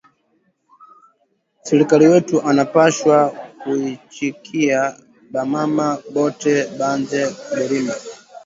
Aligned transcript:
Serkali 1.65 2.05
wetu 2.13 2.35
ana 2.49 2.63
pashwa 2.73 3.17
ku 3.59 3.69
ichikiya 3.93 4.81
ba 5.31 5.41
mama 5.51 5.87
bote 6.15 6.53
banze 6.77 7.21
kurima 7.49 7.93